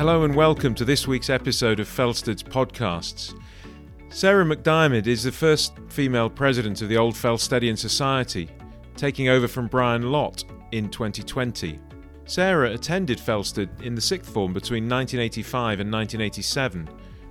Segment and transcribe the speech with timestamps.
[0.00, 3.38] Hello and welcome to this week's episode of Felsted's podcasts.
[4.08, 8.48] Sarah McDiarmid is the first female president of the Old Felstedian Society,
[8.96, 10.42] taking over from Brian Lott
[10.72, 11.78] in 2020.
[12.24, 16.88] Sarah attended Felsted in the sixth form between 1985 and 1987,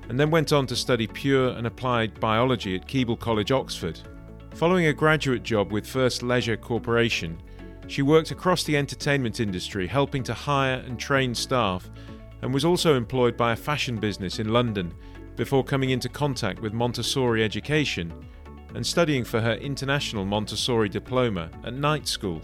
[0.08, 4.00] and then went on to study pure and applied biology at Keble College, Oxford.
[4.54, 7.42] Following a graduate job with First Leisure Corporation,
[7.88, 11.90] she worked across the entertainment industry, helping to hire and train staff,
[12.42, 14.94] and was also employed by a fashion business in London
[15.36, 18.14] before coming into contact with Montessori education
[18.76, 22.42] and studying for her International Montessori Diploma at Night School.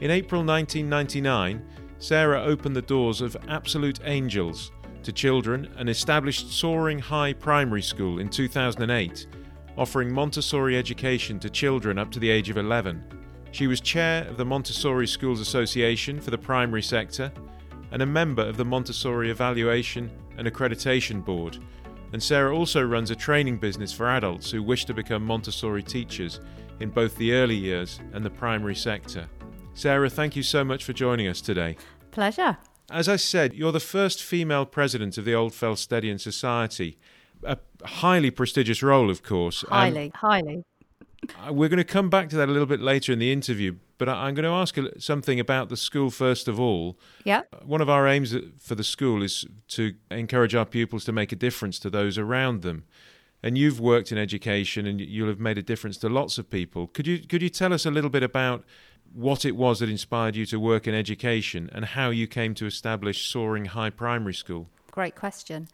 [0.00, 1.64] In April 1999,
[1.98, 4.72] Sarah opened the doors of Absolute Angels
[5.04, 9.26] to children and established Soaring High Primary School in 2008,
[9.76, 13.04] offering Montessori education to children up to the age of 11.
[13.52, 17.30] She was chair of the Montessori Schools Association for the primary sector
[17.92, 21.58] and a member of the Montessori Evaluation and Accreditation Board.
[22.12, 26.40] And Sarah also runs a training business for adults who wish to become Montessori teachers
[26.80, 29.28] in both the early years and the primary sector.
[29.74, 31.76] Sarah, thank you so much for joining us today.
[32.10, 32.58] Pleasure.
[32.90, 36.98] As I said, you're the first female president of the Old Felstedian Society.
[37.44, 39.64] A highly prestigious role, of course.
[39.68, 40.64] Highly, um, highly.
[41.28, 43.76] Uh, we're going to come back to that a little bit later in the interview,
[43.98, 46.98] but I'm going to ask something about the school first of all.
[47.24, 47.42] Yeah.
[47.52, 51.12] Uh, one of our aims uh, for the school is to encourage our pupils to
[51.12, 52.84] make a difference to those around them.
[53.44, 56.86] And you've worked in education, and you'll have made a difference to lots of people.
[56.86, 58.64] Could you could you tell us a little bit about
[59.14, 62.66] what it was that inspired you to work in education and how you came to
[62.66, 64.68] establish Soaring High Primary School.
[64.90, 65.68] Great question.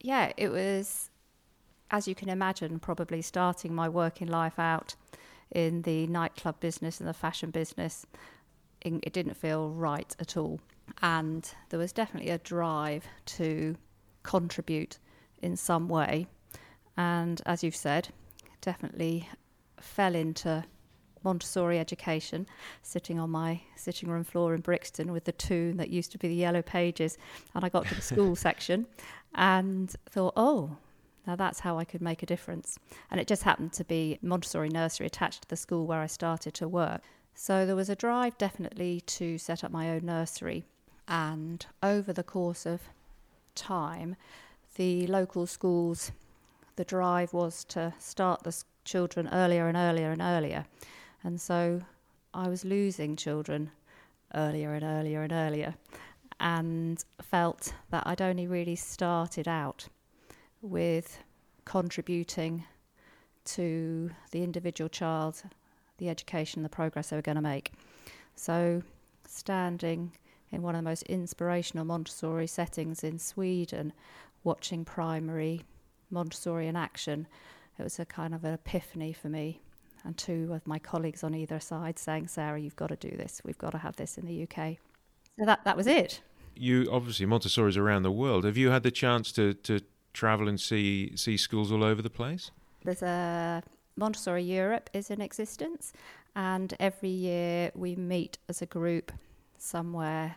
[0.00, 1.10] Yeah, it was,
[1.90, 4.94] as you can imagine, probably starting my working life out
[5.50, 8.06] in the nightclub business and the fashion business.
[8.82, 10.60] It didn't feel right at all.
[11.00, 13.76] And there was definitely a drive to
[14.22, 14.98] contribute
[15.40, 16.26] in some way.
[16.96, 18.08] And as you've said,
[18.60, 19.28] definitely
[19.80, 20.64] fell into
[21.22, 22.46] Montessori education,
[22.82, 26.28] sitting on my sitting room floor in Brixton with the tune that used to be
[26.28, 27.16] the Yellow Pages.
[27.54, 28.86] And I got to the school section
[29.34, 30.76] and thought, oh,
[31.26, 32.78] now that's how I could make a difference.
[33.10, 36.54] And it just happened to be Montessori nursery attached to the school where I started
[36.54, 37.02] to work.
[37.34, 40.64] So there was a drive definitely to set up my own nursery.
[41.08, 42.82] And over the course of
[43.54, 44.16] time,
[44.76, 46.12] the local schools,
[46.76, 50.66] the drive was to start the children earlier and earlier and earlier.
[51.22, 51.82] And so
[52.32, 53.70] I was losing children
[54.34, 55.74] earlier and earlier and earlier,
[56.40, 59.88] and felt that I'd only really started out
[60.64, 61.18] with
[61.64, 62.64] contributing
[63.44, 65.42] to the individual child,
[65.98, 67.72] the education, the progress they were going to make.
[68.34, 68.82] So,
[69.28, 70.12] standing
[70.50, 73.92] in one of the most inspirational Montessori settings in Sweden,
[74.42, 75.62] watching primary
[76.10, 77.26] Montessori in action,
[77.78, 79.60] it was a kind of an epiphany for me
[80.04, 83.40] and two of my colleagues on either side saying, Sarah, you've got to do this.
[83.44, 84.76] We've got to have this in the UK.
[85.38, 86.20] So that, that was it.
[86.54, 88.44] You obviously Montessori's around the world.
[88.44, 89.80] Have you had the chance to, to
[90.14, 92.50] travel and see see schools all over the place?
[92.84, 93.62] There's a
[93.96, 95.92] Montessori Europe is in existence,
[96.34, 99.12] and every year we meet as a group
[99.58, 100.36] somewhere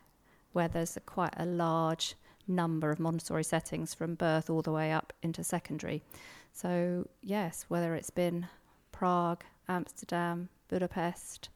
[0.52, 2.16] where there's a, quite a large
[2.48, 6.02] number of Montessori settings from birth all the way up into secondary.
[6.54, 8.48] So yes, whether it's been
[8.92, 11.50] Prague, Amsterdam, Budapest.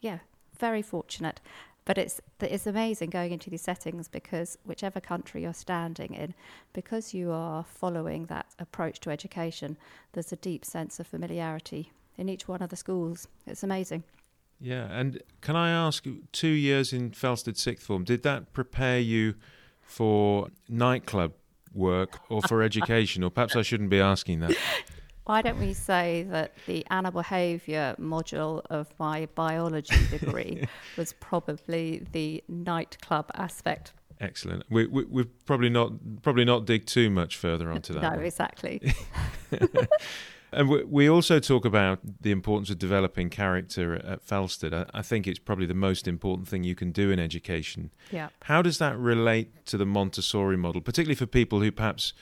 [0.00, 0.18] Yeah,
[0.58, 1.40] very fortunate.
[1.84, 6.34] But it's it's amazing going into these settings because whichever country you're standing in,
[6.72, 9.76] because you are following that approach to education,
[10.12, 13.26] there's a deep sense of familiarity in each one of the schools.
[13.46, 14.04] It's amazing.
[14.60, 19.34] Yeah, and can I ask, two years in Felsted sixth form, did that prepare you
[19.80, 21.32] for nightclub
[21.74, 23.24] work or for education?
[23.24, 24.56] Or perhaps I shouldn't be asking that.
[25.24, 30.66] Why don't we say that the animal behaviour module of my biology degree
[30.96, 33.92] was probably the nightclub aspect?
[34.20, 34.64] Excellent.
[34.70, 38.02] We, we we probably not probably not dig too much further onto that.
[38.02, 38.24] no, one.
[38.24, 38.94] exactly.
[40.52, 44.72] and we, we also talk about the importance of developing character at Felsted.
[44.72, 47.90] I, I think it's probably the most important thing you can do in education.
[48.12, 48.28] Yeah.
[48.42, 52.12] How does that relate to the Montessori model, particularly for people who perhaps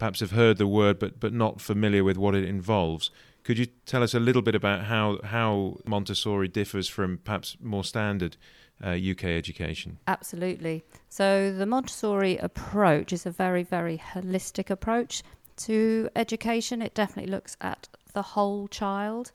[0.00, 3.10] perhaps have heard the word but, but not familiar with what it involves.
[3.44, 7.84] Could you tell us a little bit about how, how Montessori differs from perhaps more
[7.84, 8.36] standard
[8.84, 9.98] uh, UK education?
[10.08, 10.82] Absolutely.
[11.08, 15.22] So, the Montessori approach is a very, very holistic approach
[15.58, 16.80] to education.
[16.82, 19.32] It definitely looks at the whole child.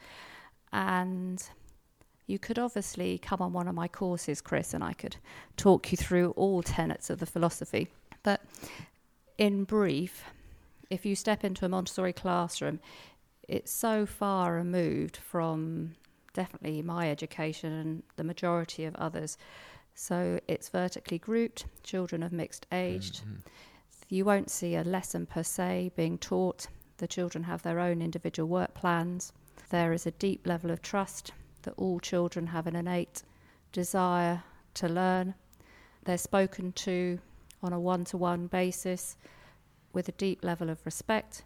[0.74, 1.42] And
[2.28, 5.18] you could obviously come on one of my courses, Chris, and I could
[5.58, 7.88] talk you through all tenets of the philosophy.
[8.24, 8.42] But
[9.38, 10.24] in brief,
[10.90, 12.80] if you step into a Montessori classroom,
[13.48, 15.96] it's so far removed from
[16.34, 19.38] definitely my education and the majority of others.
[19.94, 23.22] So it's vertically grouped, children of mixed aged.
[23.22, 23.36] Mm-hmm.
[24.10, 26.68] You won't see a lesson per se being taught.
[26.98, 29.32] The children have their own individual work plans.
[29.70, 31.32] There is a deep level of trust
[31.64, 33.24] that all children have an innate
[33.72, 34.44] desire
[34.76, 35.34] to learn.
[36.04, 37.20] They're spoken to
[37.64, 39.18] on a one to one basis
[39.96, 41.44] with a deep level of respect.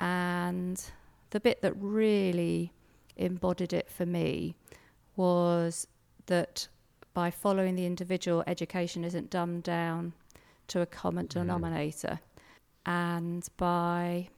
[0.00, 0.82] And
[1.30, 2.72] the bit that really
[3.16, 4.54] embodied it for me
[5.16, 5.86] was
[6.26, 6.68] that
[7.12, 10.14] by following the individual, education isn't dumbed down
[10.68, 11.40] to a common mm-hmm.
[11.40, 12.20] denominator.
[12.86, 14.28] And by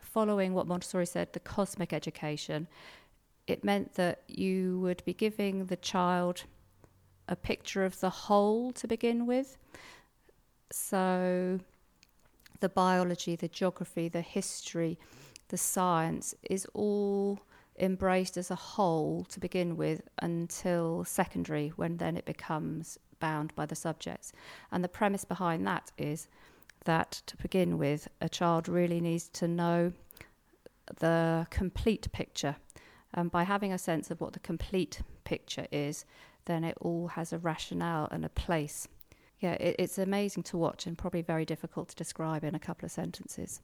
[0.00, 2.68] following what Montessori said, the cosmic education,
[3.46, 6.44] it meant that you would be giving the child
[7.28, 9.56] a picture of the whole to begin with.
[10.70, 11.58] So,
[12.62, 14.96] the biology, the geography, the history,
[15.48, 17.40] the science is all
[17.78, 23.66] embraced as a whole to begin with until secondary, when then it becomes bound by
[23.66, 24.32] the subjects.
[24.70, 26.28] And the premise behind that is
[26.84, 29.92] that to begin with, a child really needs to know
[31.00, 32.56] the complete picture.
[33.12, 36.04] And by having a sense of what the complete picture is,
[36.44, 38.86] then it all has a rationale and a place.
[39.42, 42.86] Yeah, it, it's amazing to watch and probably very difficult to describe in a couple
[42.86, 43.60] of sentences.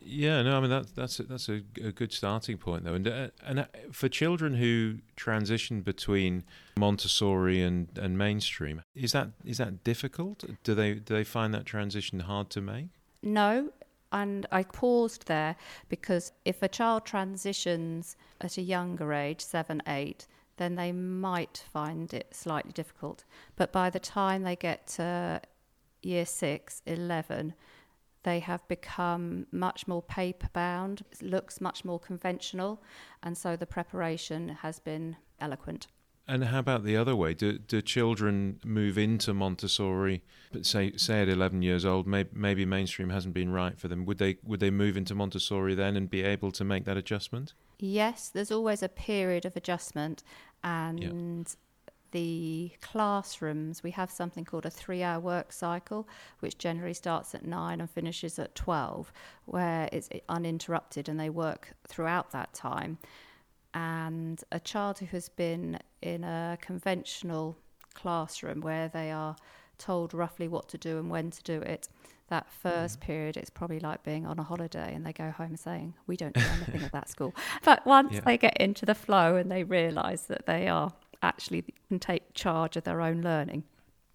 [0.00, 3.06] yeah, no, I mean that's that's a, that's a, a good starting point though, and
[3.06, 6.42] uh, and uh, for children who transition between
[6.78, 10.42] Montessori and, and mainstream, is that is that difficult?
[10.64, 12.86] Do they do they find that transition hard to make?
[13.22, 13.70] No,
[14.10, 15.56] and I paused there
[15.90, 20.26] because if a child transitions at a younger age, seven, eight,
[20.58, 23.24] then they might find it slightly difficult.
[23.56, 25.40] But by the time they get to
[26.02, 27.54] year six, 11,
[28.24, 32.82] they have become much more paper bound, looks much more conventional,
[33.22, 35.86] and so the preparation has been eloquent.
[36.30, 37.32] And how about the other way?
[37.32, 40.22] Do, do children move into Montessori,
[40.52, 44.04] but say say at eleven years old, maybe, maybe mainstream hasn't been right for them?
[44.04, 47.54] Would they would they move into Montessori then and be able to make that adjustment?
[47.78, 50.22] Yes, there's always a period of adjustment,
[50.64, 51.92] and yeah.
[52.12, 56.08] the classrooms we have something called a three-hour work cycle,
[56.40, 59.12] which generally starts at nine and finishes at twelve,
[59.44, 62.98] where it's uninterrupted and they work throughout that time
[63.74, 67.56] and a child who has been in a conventional
[67.94, 69.36] classroom where they are
[69.76, 71.88] told roughly what to do and when to do it,
[72.28, 73.00] that 1st mm.
[73.00, 76.34] period, it's probably like being on a holiday and they go home saying, We don't
[76.34, 77.34] do anything at that school.
[77.64, 78.20] But once yeah.
[78.20, 80.92] they get into the flow and they realise that they are
[81.22, 83.64] actually can take charge of their own learning,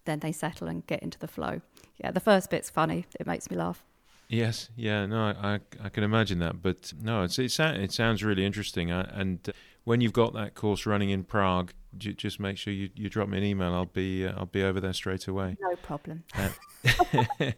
[0.06, 1.62] then they settle and get into the flow.
[1.98, 3.06] Yeah, the first bit's funny.
[3.20, 3.84] It makes me laugh.
[4.30, 6.62] Yes, yeah, no, I, I can imagine that.
[6.62, 8.92] But no, it's, it, it sounds really interesting.
[8.92, 9.52] I, and uh,
[9.84, 13.30] when you've got that course running in Prague, j- just make sure you, you drop
[13.30, 13.74] me an email.
[13.74, 15.58] I'll be uh, I'll be over there straight away.
[15.62, 16.24] No problem.
[16.36, 16.50] Uh,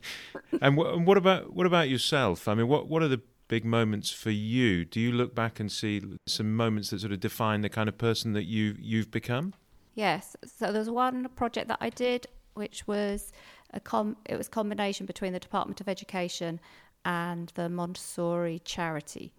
[0.61, 2.47] and, w- and what about what about yourself?
[2.47, 4.85] I mean, what what are the big moments for you?
[4.85, 7.97] Do you look back and see some moments that sort of define the kind of
[7.97, 9.53] person that you you've become?
[9.93, 10.35] Yes.
[10.45, 13.31] So there's one project that I did, which was
[13.73, 16.59] a com- it was a combination between the Department of Education
[17.05, 19.31] and the Montessori charity,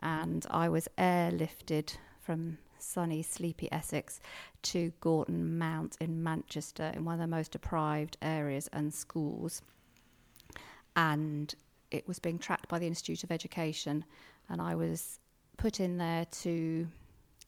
[0.00, 4.20] and I was airlifted from sunny, sleepy Essex
[4.62, 9.62] to Gorton Mount in Manchester, in one of the most deprived areas and schools.
[10.96, 11.54] And
[11.90, 14.04] it was being tracked by the Institute of Education,
[14.48, 15.18] and I was
[15.56, 16.88] put in there to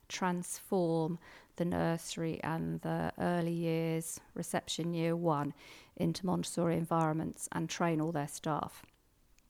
[0.08, 1.18] transform
[1.56, 5.54] the nursery and the early years reception year one
[5.96, 8.84] into Montessori environments and train all their staff.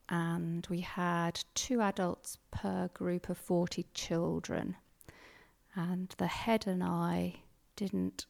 [0.09, 4.77] And we had two adults per group of 40 children
[5.75, 7.37] and the head and I
[7.77, 8.27] didn't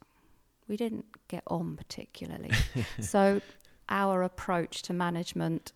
[0.68, 2.50] we didn't get on particularly.
[3.00, 3.40] so
[3.88, 5.72] our approach to management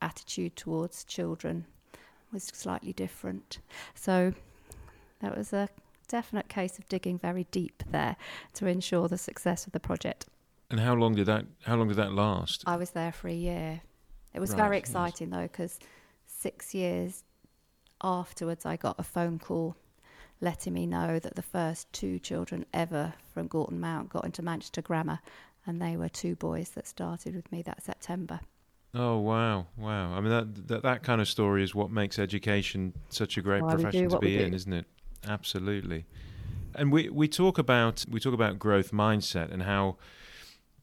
[0.00, 1.66] attitude towards children
[2.32, 3.58] was slightly different.
[3.94, 4.34] So
[5.20, 5.68] that was a
[6.08, 8.16] definite case of digging very deep there
[8.54, 10.26] to ensure the success of the project.
[10.70, 12.64] And how long did that how long did that last?
[12.66, 13.80] I was there for a year.
[14.34, 15.36] It was right, very exciting yes.
[15.36, 15.78] though because
[16.26, 17.24] 6 years
[18.02, 19.76] afterwards I got a phone call
[20.40, 24.82] letting me know that the first two children ever from Gorton Mount got into Manchester
[24.82, 25.20] Grammar,
[25.66, 28.40] and they were two boys that started with me that September.
[28.94, 30.14] Oh wow, wow!
[30.14, 33.62] I mean that that, that kind of story is what makes education such a great
[33.62, 34.86] Why profession to be in, isn't it?
[35.26, 36.06] Absolutely.
[36.74, 39.96] And we, we talk about we talk about growth mindset and how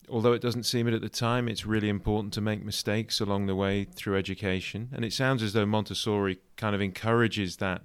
[0.10, 3.46] although it doesn't seem it at the time, it's really important to make mistakes along
[3.48, 4.90] the way through education.
[4.92, 7.82] And it sounds as though Montessori kind of encourages that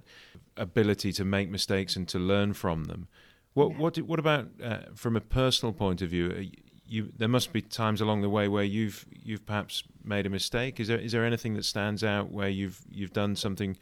[0.57, 3.07] ability to make mistakes and to learn from them.
[3.53, 6.31] What what what about uh, from a personal point of view?
[6.31, 10.29] uh, You there must be times along the way where you've you've perhaps made a
[10.29, 10.79] mistake.
[10.79, 13.77] Is there is there anything that stands out where you've you've done something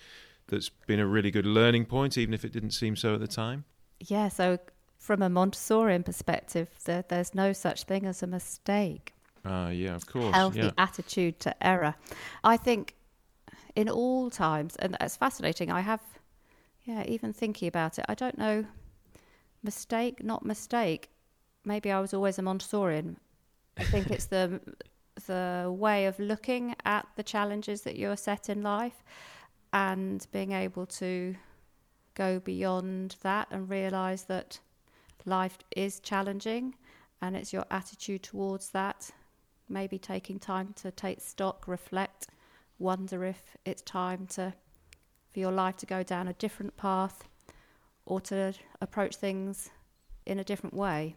[0.48, 3.28] that's been a really good learning point, even if it didn't seem so at the
[3.28, 3.66] time?
[4.00, 4.58] Yeah, so
[5.00, 9.16] from a Montessorian perspective, there, there's no such thing as a mistake.
[9.46, 10.36] Ah, yeah, of course.
[10.36, 10.72] Healthy yeah.
[10.78, 11.96] attitude to error.
[12.44, 12.96] I think
[13.76, 15.72] in all times, and that's fascinating.
[15.72, 16.02] I have,
[16.84, 18.66] yeah, even thinking about it, I don't know,
[19.64, 21.10] mistake, not mistake.
[21.64, 23.16] Maybe I was always a Montessorian.
[23.78, 24.60] I think it's the
[25.28, 29.04] the way of looking at the challenges that you're set in life
[29.74, 31.36] and being able to
[32.16, 34.60] go beyond that and realize that
[35.26, 36.76] life is challenging
[37.22, 39.10] and it's your attitude towards that.
[39.68, 42.28] Maybe taking time to take stock reflect
[42.80, 44.54] wonder if it's time to
[45.32, 47.26] for your life to go down a different path
[48.06, 49.70] or to approach things
[50.26, 51.16] in a different way.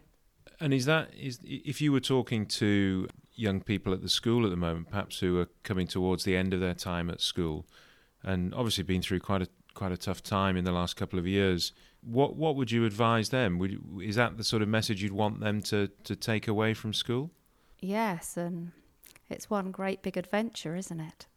[0.59, 4.51] And is that is if you were talking to young people at the school at
[4.51, 7.65] the moment, perhaps who are coming towards the end of their time at school,
[8.21, 11.25] and obviously been through quite a quite a tough time in the last couple of
[11.25, 11.71] years,
[12.05, 13.59] what what would you advise them?
[13.59, 16.93] Would is that the sort of message you'd want them to to take away from
[16.93, 17.31] school?
[17.79, 18.71] Yes, and
[19.29, 21.27] it's one great big adventure, isn't it?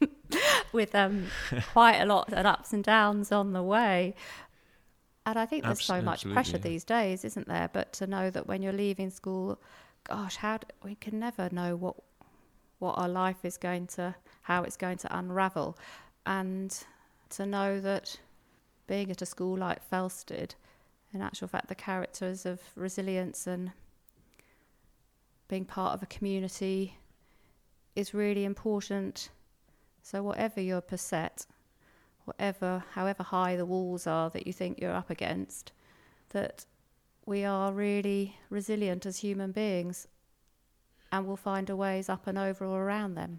[0.72, 1.26] With um,
[1.72, 4.14] quite a lot of ups and downs on the way.
[5.26, 7.68] And I think there's so much pressure these days, isn't there?
[7.72, 9.60] But to know that when you're leaving school,
[10.04, 11.96] gosh, how d- we can never know what
[12.78, 15.76] what our life is going to, how it's going to unravel,
[16.24, 16.76] and
[17.30, 18.18] to know that
[18.90, 20.56] being at a school like Felsted,
[21.14, 23.70] in actual fact, the characters of resilience and
[25.46, 26.98] being part of a community
[27.94, 29.30] is really important.
[30.02, 31.46] So whatever your beset,
[32.24, 35.70] whatever however high the walls are that you think you're up against,
[36.30, 36.66] that
[37.24, 40.08] we are really resilient as human beings
[41.12, 43.38] and we'll find a ways up and over or around them.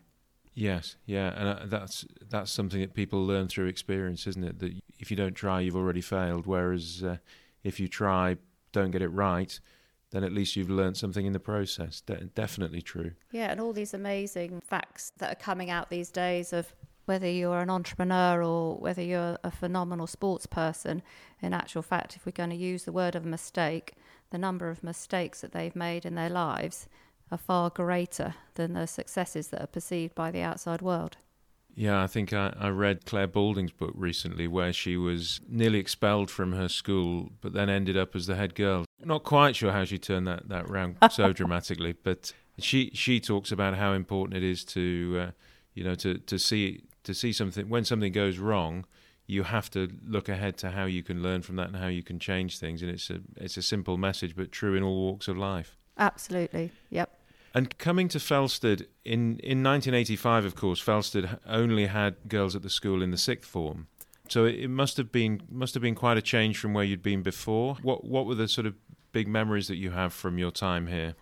[0.54, 4.60] Yes, yeah, and uh, that's that's something that people learn through experience, isn't it?
[4.60, 6.46] That if you don't try, you've already failed.
[6.46, 7.18] Whereas uh,
[7.64, 8.38] if you try,
[8.74, 9.58] don't get it right,
[10.12, 12.02] then at least you've learned something in the process.
[12.02, 13.12] De- definitely true.
[13.32, 16.74] Yeah, and all these amazing facts that are coming out these days of
[17.06, 21.02] whether you're an entrepreneur or whether you're a phenomenal sports person.
[21.42, 23.94] In actual fact, if we're going to use the word of mistake,
[24.32, 26.88] the number of mistakes that they've made in their lives
[27.32, 31.18] are far greater than the successes that are perceived by the outside world.
[31.76, 36.30] Yeah, I think I, I read Clare Balding's book recently where she was nearly expelled
[36.30, 38.86] from her school, but then ended up as the head girl.
[39.04, 43.52] Not quite sure how she turned that, that round so dramatically, but she she talks
[43.52, 45.32] about how important it is to uh,
[45.74, 48.86] you know to, to see to see something when something goes wrong.
[49.28, 52.04] You have to look ahead to how you can learn from that and how you
[52.04, 52.82] can change things.
[52.82, 55.78] And it's a it's a simple message, but true in all walks of life.
[55.98, 56.72] Absolutely.
[56.90, 57.18] Yep.
[57.54, 62.70] And coming to Felsted in, in 1985, of course, Felsted only had girls at the
[62.70, 63.88] school in the sixth form,
[64.30, 67.04] so it, it must have been must have been quite a change from where you'd
[67.04, 67.76] been before.
[67.82, 68.76] What what were the sort of
[69.12, 71.16] big memories that you have from your time here?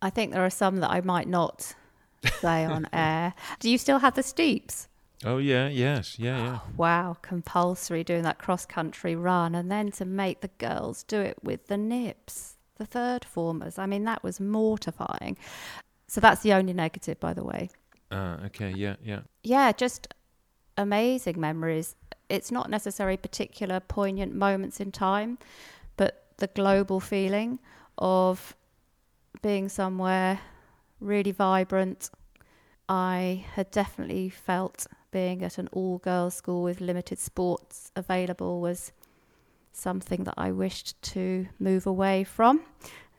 [0.00, 1.74] I think there are some that I might not
[2.40, 3.34] say on air.
[3.58, 4.88] Do you still have the steeps?
[5.24, 6.58] Oh yeah, yes, yeah, yeah.
[6.62, 11.20] Oh, wow, compulsory doing that cross country run and then to make the girls do
[11.20, 13.78] it with the nips, the third formers.
[13.78, 15.36] I mean, that was mortifying.
[16.06, 17.70] So that's the only negative, by the way.
[18.10, 19.20] Ah, okay, yeah, yeah.
[19.42, 20.08] Yeah, just
[20.76, 21.96] amazing memories.
[22.28, 25.38] It's not necessarily particular poignant moments in time,
[25.96, 27.58] but the global feeling
[27.98, 28.56] of
[29.42, 30.40] being somewhere
[31.00, 32.10] really vibrant.
[32.88, 38.92] I had definitely felt being at an all girls school with limited sports available was
[39.74, 42.62] something that I wished to move away from.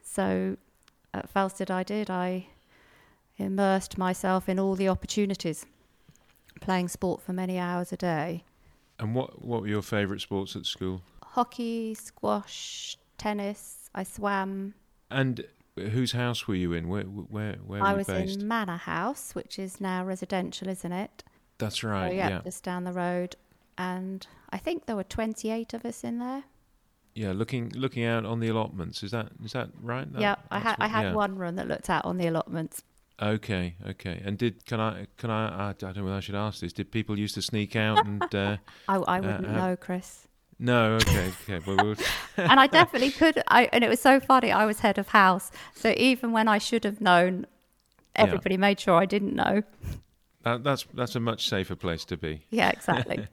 [0.01, 0.57] So
[1.13, 2.09] at Felsted, I did.
[2.09, 2.47] I
[3.37, 5.65] immersed myself in all the opportunities,
[6.61, 8.43] playing sport for many hours a day.
[8.99, 11.01] And what what were your favourite sports at school?
[11.23, 13.89] Hockey, squash, tennis.
[13.93, 14.73] I swam.
[15.11, 15.45] And
[15.75, 16.87] whose house were you in?
[16.87, 18.39] Where where where were I was based?
[18.39, 21.23] in Manor House, which is now residential, isn't it?
[21.57, 22.11] That's right.
[22.11, 22.41] so, yeah, yeah.
[22.43, 23.35] just down the road.
[23.77, 26.43] And I think there were 28 of us in there.
[27.13, 29.01] Yeah, looking looking out on the allotments.
[29.01, 30.11] Is that is that right?
[30.11, 31.13] That- yeah, I had I had yeah.
[31.13, 32.83] one room that looked out on the allotments.
[33.21, 34.21] Okay, okay.
[34.25, 36.73] And did can I can I I don't know whether I should ask this.
[36.73, 38.57] Did people used to sneak out and uh,
[38.89, 40.27] I, I Uh, wouldn't uh, know, Chris.
[40.59, 41.59] No, okay, okay.
[41.65, 41.95] Well, we'll...
[42.37, 43.41] and I definitely could.
[43.47, 44.51] I, and it was so funny.
[44.51, 47.45] I was head of house, so even when I should have known,
[48.15, 48.61] everybody yeah.
[48.61, 49.63] made sure I didn't know.
[50.43, 52.45] That, that's that's a much safer place to be.
[52.51, 53.27] Yeah, exactly.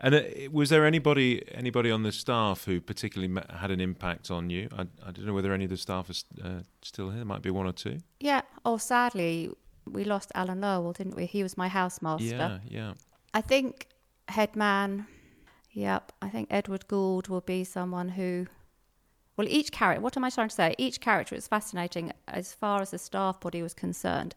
[0.00, 0.20] And uh,
[0.52, 4.68] was there anybody anybody on the staff who particularly had an impact on you?
[4.72, 7.16] I, I don't know whether any of the staff are uh, still here.
[7.16, 7.98] There might be one or two.
[8.20, 8.42] Yeah.
[8.64, 9.50] Oh, sadly,
[9.86, 11.26] we lost Alan Lowell, didn't we?
[11.26, 12.30] He was my housemaster.
[12.30, 12.94] Yeah, yeah.
[13.34, 13.88] I think
[14.28, 15.06] headman.
[15.72, 18.46] Yep, I think Edward Gould will be someone who.
[19.36, 20.00] Well, each character.
[20.00, 20.74] What am I trying to say?
[20.78, 24.34] Each character is fascinating as far as the staff body was concerned.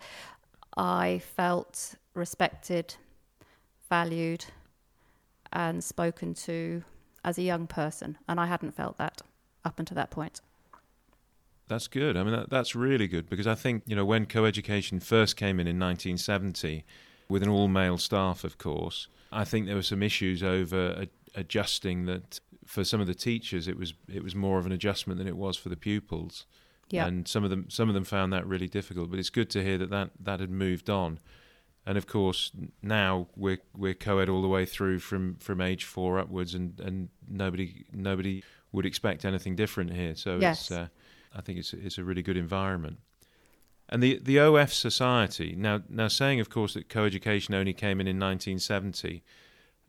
[0.78, 2.96] I felt respected,
[3.90, 4.46] valued,
[5.52, 6.84] and spoken to
[7.24, 9.22] as a young person, and I hadn't felt that
[9.64, 10.42] up until that point.
[11.68, 12.18] That's good.
[12.18, 15.60] I mean, that, that's really good because I think, you know, when coeducation first came
[15.60, 16.84] in in 1970,
[17.30, 22.06] with an all male staff, of course, I think there were some issues over adjusting
[22.06, 25.28] that for some of the teachers it was it was more of an adjustment than
[25.28, 26.46] it was for the pupils.
[26.90, 27.08] Yeah.
[27.08, 29.64] And some of them some of them found that really difficult, but it's good to
[29.64, 31.20] hear that that, that had moved on.
[31.86, 36.20] And of course, now we're we're co-ed all the way through from, from age four
[36.20, 40.16] upwards, and, and nobody nobody would expect anything different here.
[40.16, 40.62] So yes.
[40.62, 40.88] it's uh,
[41.36, 43.00] I think it's it's a really good environment.
[43.90, 48.08] And the the OF Society now now saying of course that coeducation only came in
[48.08, 49.24] in 1970.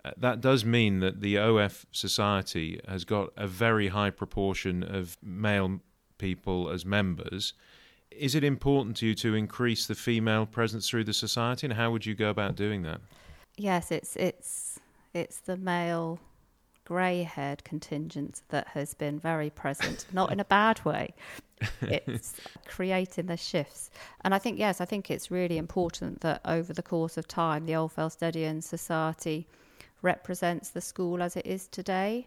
[0.05, 5.17] Uh, that does mean that the OF Society has got a very high proportion of
[5.23, 5.81] male
[6.19, 7.53] people as members.
[8.19, 11.91] Is it important to you to increase the female presence through the society, and how
[11.91, 13.01] would you go about doing that?
[13.57, 14.81] Yes, it's it's
[15.15, 16.19] it's the male
[16.85, 21.15] grey haired contingent that has been very present, not in a bad way.
[21.83, 22.35] It's
[22.67, 23.91] creating the shifts.
[24.23, 27.67] And I think, yes, I think it's really important that over the course of time,
[27.67, 29.47] the Old Felstedian Society
[30.03, 32.27] represents the school as it is today.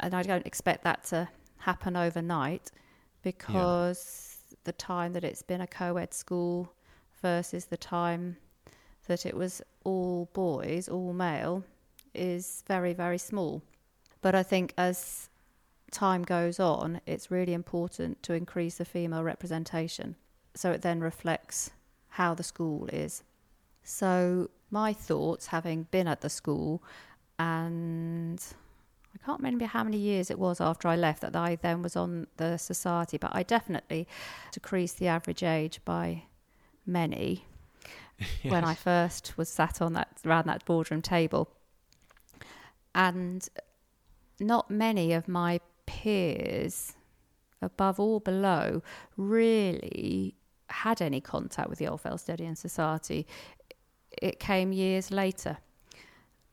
[0.00, 2.72] And I don't expect that to happen overnight
[3.22, 4.31] because yeah.
[4.64, 6.72] The time that it's been a co ed school
[7.20, 8.36] versus the time
[9.06, 11.64] that it was all boys, all male,
[12.14, 13.62] is very, very small.
[14.20, 15.28] But I think as
[15.90, 20.16] time goes on, it's really important to increase the female representation.
[20.54, 21.70] So it then reflects
[22.10, 23.22] how the school is.
[23.82, 26.82] So, my thoughts, having been at the school,
[27.38, 28.42] and
[29.14, 31.96] I can't remember how many years it was after I left that I then was
[31.96, 34.08] on the society, but I definitely
[34.52, 36.24] decreased the average age by
[36.86, 37.44] many
[38.18, 38.28] yes.
[38.52, 41.50] when I first was sat on that around that boardroom table.
[42.94, 43.46] And
[44.40, 46.94] not many of my peers,
[47.60, 48.82] above or below,
[49.16, 50.34] really
[50.68, 53.26] had any contact with the Old Felstedian Society.
[54.10, 55.58] It came years later.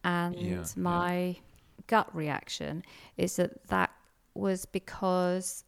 [0.03, 1.33] And yeah, my yeah.
[1.89, 2.83] Gut reaction
[3.17, 3.89] is that that
[4.35, 5.63] was because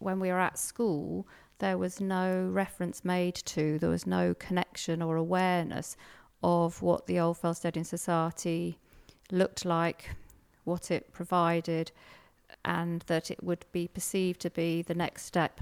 [0.00, 1.28] when we were at school,
[1.60, 5.96] there was no reference made to, there was no connection or awareness
[6.42, 8.80] of what the Old Felstedian Society
[9.30, 10.10] looked like,
[10.64, 11.92] what it provided,
[12.64, 15.60] and that it would be perceived to be the next step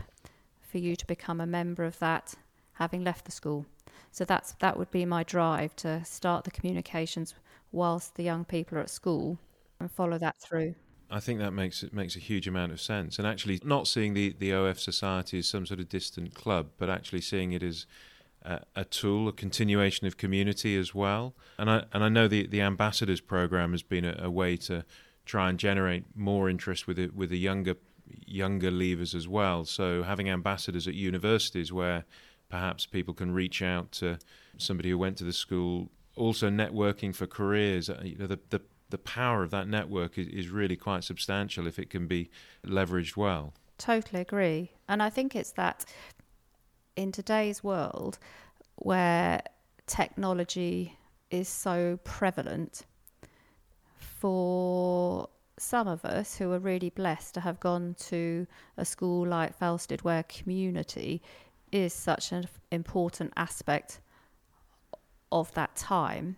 [0.63, 2.35] for you to become a member of that,
[2.73, 3.67] having left the school.
[4.11, 7.35] So that's that would be my drive to start the communications
[7.73, 9.39] whilst the young people are at school
[9.81, 10.75] and follow that through.
[11.11, 14.15] I think that makes it makes a huge amount of sense, and actually not seeing
[14.15, 17.87] the the OF Society as some sort of distant club, but actually seeing it as
[18.43, 21.35] a, a tool, a continuation of community as well.
[21.59, 24.85] And I and I know the the ambassadors program has been a, a way to
[25.25, 27.75] try and generate more interest with it with the younger
[28.07, 29.65] younger leavers as well.
[29.65, 32.05] So having ambassadors at universities where
[32.49, 34.19] perhaps people can reach out to
[34.59, 35.91] somebody who went to the school.
[36.17, 37.89] Also, networking for careers.
[37.89, 38.61] Uh, you know, the the,
[38.91, 42.31] the power of that network is, is really quite substantial if it can be
[42.67, 43.55] leveraged well.
[43.79, 45.85] Totally agree, and I think it's that
[46.97, 48.19] in today's world
[48.77, 49.43] where
[49.87, 50.99] technology
[51.31, 52.85] is so prevalent
[53.97, 59.59] for some of us who are really blessed to have gone to a school like
[59.59, 61.23] Felsted where community
[61.71, 64.01] is such an important aspect
[65.31, 66.37] of that time,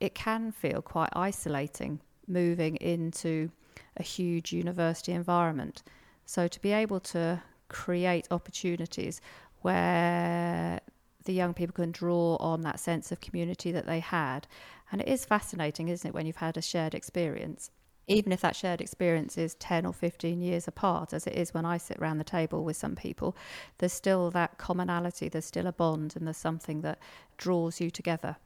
[0.00, 3.50] it can feel quite isolating moving into
[3.96, 5.82] a huge university environment.
[6.26, 9.20] So to be able to create opportunities
[9.62, 10.80] where
[11.24, 14.46] the young people can draw on that sense of community that they had.
[14.90, 17.70] And it is fascinating, isn't it, when you've had a shared experience?
[18.06, 21.66] Even if that shared experience is 10 or 15 years apart, as it is when
[21.66, 23.36] I sit around the table with some people,
[23.76, 26.98] there's still that commonality, there's still a bond, and there's something that
[27.36, 28.36] draws you together.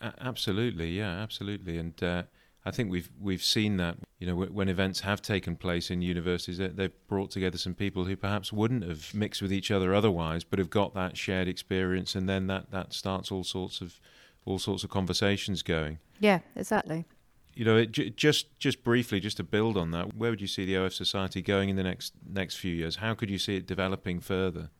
[0.00, 1.78] Absolutely, yeah, absolutely.
[1.78, 2.22] And uh,
[2.64, 3.96] I think we've we've seen that.
[4.18, 8.16] You know, when events have taken place in universities, they've brought together some people who
[8.16, 12.28] perhaps wouldn't have mixed with each other otherwise, but have got that shared experience, and
[12.28, 13.98] then that that starts all sorts of
[14.44, 15.98] all sorts of conversations going.
[16.18, 17.06] Yeah, exactly.
[17.54, 20.64] You know, it, just just briefly, just to build on that, where would you see
[20.64, 22.96] the OF Society going in the next next few years?
[22.96, 24.70] How could you see it developing further?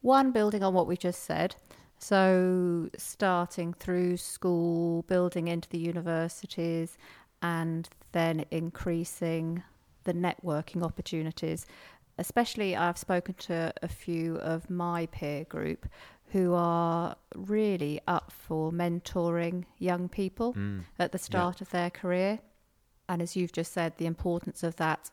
[0.00, 1.56] One, building on what we just said,
[1.98, 6.98] so, starting through school, building into the universities,
[7.42, 9.62] and then increasing
[10.04, 11.66] the networking opportunities.
[12.18, 15.86] Especially, I've spoken to a few of my peer group
[16.32, 20.82] who are really up for mentoring young people mm.
[20.98, 21.64] at the start yeah.
[21.64, 22.40] of their career.
[23.08, 25.10] And as you've just said, the importance of that,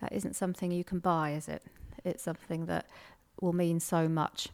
[0.00, 1.62] that isn't something you can buy, is it?
[2.04, 2.86] It's something that
[3.40, 4.48] will mean so much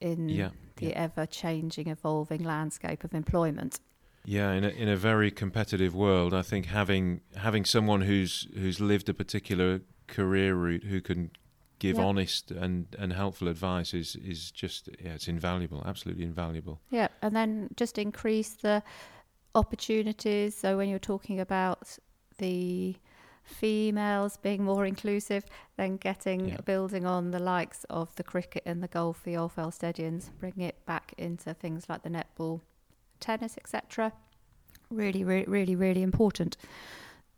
[0.00, 0.92] in yeah, the yeah.
[1.02, 3.80] ever changing, evolving landscape of employment.
[4.24, 8.80] Yeah, in a, in a very competitive world, I think having having someone who's who's
[8.80, 11.30] lived a particular career route who can
[11.78, 16.80] give honest and, and helpful advice is is just yeah, it's invaluable, absolutely invaluable.
[16.90, 18.82] Yeah, and then just increase the
[19.54, 20.56] opportunities.
[20.56, 21.98] So when you're talking about
[22.38, 22.96] the
[23.46, 25.44] females being more inclusive,
[25.76, 26.60] then getting yeah.
[26.64, 29.96] building on the likes of the cricket and the golf, the Old Felsted
[30.38, 32.60] bringing it back into things like the netball,
[33.20, 34.12] tennis, etc.
[34.90, 36.56] Really, really, really, really important.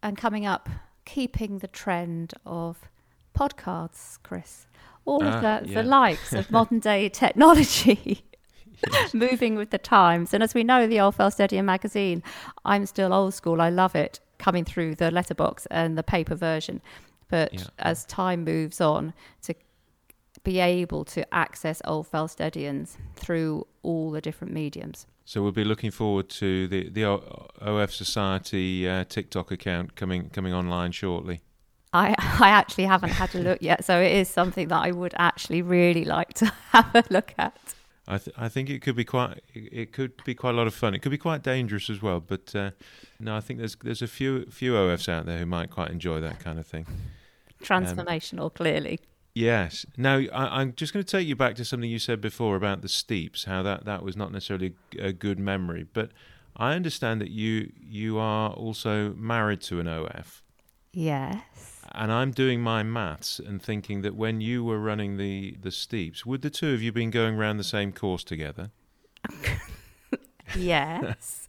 [0.02, 0.68] And coming up,
[1.04, 2.88] keeping the trend of
[3.38, 4.66] podcasts, Chris.
[5.04, 5.82] All of uh, the, yeah.
[5.82, 8.24] the likes of modern day technology.
[8.92, 9.12] Yes.
[9.12, 10.32] moving with the times.
[10.32, 12.22] And as we know, the Old Felsted magazine,
[12.64, 13.60] I'm still old school.
[13.60, 16.80] I love it coming through the letterbox and the paper version.
[17.28, 17.64] But yeah.
[17.78, 19.54] as time moves on, to
[20.44, 25.06] be able to access Old Felstedians through all the different mediums.
[25.24, 30.54] So we'll be looking forward to the the OF Society uh, TikTok account coming coming
[30.54, 31.42] online shortly.
[31.92, 35.14] I I actually haven't had a look yet, so it is something that I would
[35.18, 37.74] actually really like to have a look at.
[38.10, 40.74] I th- I think it could be quite it could be quite a lot of
[40.74, 40.94] fun.
[40.94, 42.20] It could be quite dangerous as well.
[42.20, 42.70] But uh,
[43.20, 46.18] no, I think there's there's a few few OFs out there who might quite enjoy
[46.20, 46.86] that kind of thing.
[47.62, 49.00] Transformational, um, clearly.
[49.34, 49.84] Yes.
[49.98, 52.80] Now I, am just going to take you back to something you said before about
[52.80, 53.44] the steeps.
[53.44, 56.10] How that that was not necessarily a good memory, but
[56.56, 60.42] I understand that you you are also married to an OF.
[60.94, 65.70] Yes and I'm doing my maths and thinking that when you were running the, the
[65.70, 68.70] steeps, would the two of you been going around the same course together?
[70.56, 71.48] yes.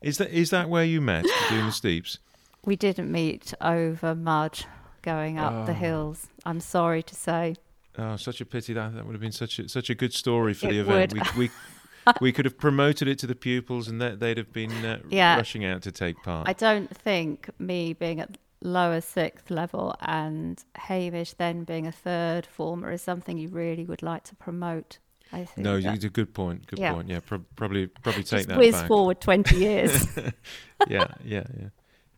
[0.00, 2.18] is that is that where you met doing the steeps?
[2.64, 4.64] We didn't meet over mud
[5.02, 5.66] going up oh.
[5.66, 6.28] the hills.
[6.44, 7.56] I'm sorry to say.
[7.98, 10.54] Oh, such a pity that that would have been such a such a good story
[10.54, 11.12] for it the event.
[11.14, 11.36] Would.
[11.36, 11.50] We, we
[12.20, 15.36] we could have promoted it to the pupils, and they'd have been uh, yeah.
[15.36, 16.48] rushing out to take part.
[16.48, 22.46] I don't think me being at lower sixth level and Hamish then being a third
[22.46, 24.98] former is something you really would like to promote.
[25.32, 26.66] I think no, it's a good point.
[26.66, 26.92] Good yeah.
[26.92, 27.08] point.
[27.08, 28.88] Yeah, pro- probably probably take Just that whiz back.
[28.88, 30.06] forward twenty years.
[30.88, 31.68] yeah, yeah, yeah.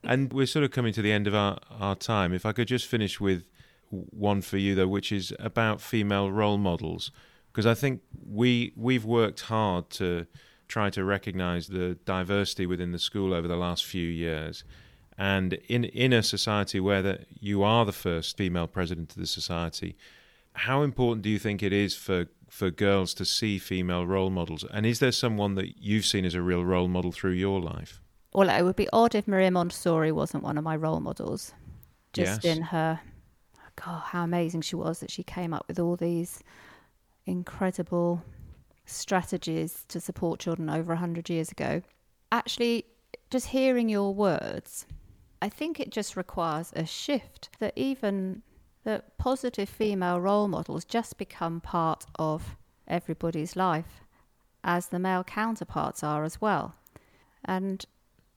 [0.03, 2.33] And we're sort of coming to the end of our, our time.
[2.35, 3.45] If I could just finish with
[3.91, 7.13] one for you though, which is about female role models,
[7.53, 10.27] because I think we we've worked hard to
[10.67, 14.65] try to recognise the diversity within the school over the last few years.
[15.17, 19.27] And in in a society where that you are the first female president of the
[19.27, 19.97] society,
[20.55, 24.65] how important do you think it is for for girls to see female role models?
[24.73, 28.01] And is there someone that you've seen as a real role model through your life?
[28.33, 31.53] Well, it would be odd if Maria Montessori wasn't one of my role models.
[32.13, 32.57] Just yes.
[32.57, 33.01] in her,
[33.77, 36.43] God, how amazing she was that she came up with all these
[37.27, 38.23] incredible
[38.87, 41.83] strategies to support children over 100 years ago.
[42.31, 42.85] Actually,
[43.31, 44.87] just hearing your words
[45.41, 48.43] I think it just requires a shift that even
[48.85, 54.03] the positive female role models just become part of everybody's life,
[54.63, 56.75] as the male counterparts are as well.
[57.45, 57.85] And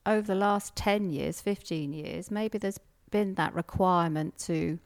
[0.05, 2.79] over the last 10 years, 15 years, maybe there's
[3.11, 4.79] been that requirement to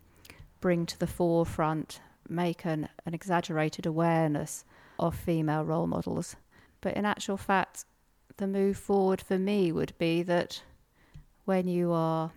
[0.59, 4.63] bring to the forefront, make an, an exaggerated awareness
[4.99, 6.35] of female role models.
[6.81, 7.85] But in actual fact,
[8.37, 10.61] the move forward for me would be that
[11.51, 12.31] when you are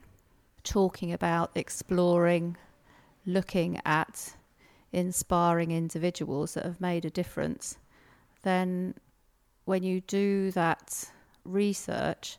[0.65, 2.57] talking about exploring,
[3.25, 4.35] looking at
[4.93, 7.79] inspiring individuals that have made a difference,
[8.43, 8.93] then
[9.67, 11.09] when you do that
[11.45, 12.39] research,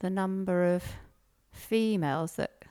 [0.00, 0.82] the number of
[1.52, 2.64] females that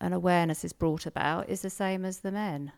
[0.00, 2.70] an awareness is brought about is the same as the men.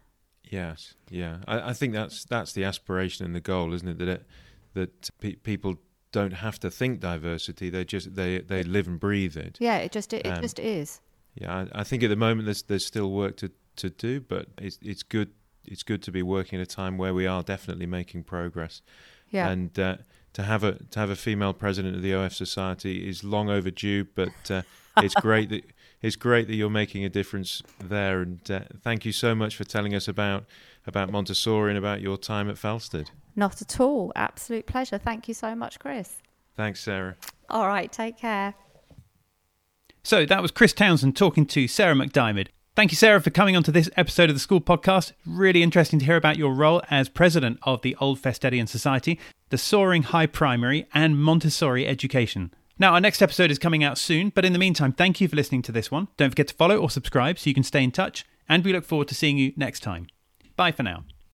[0.44, 3.98] Yes, yeah, I, I think that's that's the aspiration and the goal, isn't it?
[3.98, 4.26] That it,
[4.72, 5.76] that pe- people
[6.12, 9.56] don't have to think diversity; they just they they live and breathe it.
[9.60, 11.00] Yeah, it just it, Um, just is.
[11.34, 14.46] Yeah, I, I think at the moment there's there's still work to, to do, but
[14.58, 15.30] it's it's good
[15.64, 18.82] it's good to be working at a time where we are definitely making progress.
[19.30, 19.48] Yeah.
[19.48, 19.96] And uh,
[20.34, 24.04] to have a to have a female president of the OF Society is long overdue,
[24.14, 24.62] but uh,
[24.98, 25.64] it's great that
[26.02, 28.20] it's great that you're making a difference there.
[28.20, 30.44] And uh, thank you so much for telling us about
[30.86, 33.10] about Montessori and about your time at Felsted.
[33.34, 34.12] Not at all.
[34.16, 34.98] Absolute pleasure.
[34.98, 36.16] Thank you so much, Chris.
[36.56, 37.16] Thanks, Sarah.
[37.50, 38.54] All right, take care.
[40.02, 42.48] So that was Chris Townsend talking to Sarah McDiarmid.
[42.76, 45.12] Thank you, Sarah, for coming on to this episode of the School Podcast.
[45.24, 49.18] Really interesting to hear about your role as president of the Old Felstedian Society,
[49.48, 52.52] the Soaring High Primary, and Montessori Education.
[52.78, 55.36] Now, our next episode is coming out soon, but in the meantime, thank you for
[55.36, 56.08] listening to this one.
[56.18, 58.84] Don't forget to follow or subscribe so you can stay in touch, and we look
[58.84, 60.08] forward to seeing you next time.
[60.56, 61.04] Bye for now.